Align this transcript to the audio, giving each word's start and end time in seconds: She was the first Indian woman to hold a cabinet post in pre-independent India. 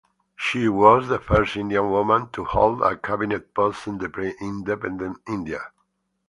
She 0.35 0.67
was 0.67 1.09
the 1.09 1.19
first 1.19 1.55
Indian 1.55 1.91
woman 1.91 2.29
to 2.33 2.43
hold 2.43 2.81
a 2.81 2.97
cabinet 2.97 3.53
post 3.53 3.85
in 3.85 3.99
pre-independent 3.99 5.19
India. 5.27 5.61